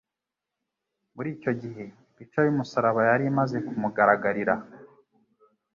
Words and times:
Muri 1.15 1.29
icyo 1.35 1.51
gihe 1.61 1.83
ipica 2.09 2.39
y'umusaraba 2.43 3.01
yari 3.09 3.23
imaze 3.31 3.57
kumugaragarira; 3.67 4.53